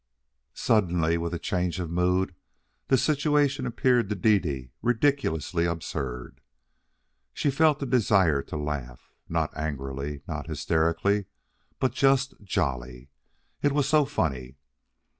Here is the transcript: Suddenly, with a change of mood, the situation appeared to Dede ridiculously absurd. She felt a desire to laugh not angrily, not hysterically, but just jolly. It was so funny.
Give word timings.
Suddenly, 0.55 1.19
with 1.19 1.31
a 1.31 1.37
change 1.37 1.79
of 1.79 1.91
mood, 1.91 2.33
the 2.87 2.97
situation 2.97 3.67
appeared 3.67 4.09
to 4.09 4.15
Dede 4.15 4.71
ridiculously 4.81 5.65
absurd. 5.65 6.41
She 7.35 7.51
felt 7.51 7.83
a 7.83 7.85
desire 7.85 8.41
to 8.41 8.57
laugh 8.57 9.11
not 9.29 9.55
angrily, 9.55 10.23
not 10.27 10.47
hysterically, 10.47 11.25
but 11.77 11.91
just 11.93 12.33
jolly. 12.41 13.11
It 13.61 13.73
was 13.73 13.87
so 13.87 14.05
funny. 14.05 14.57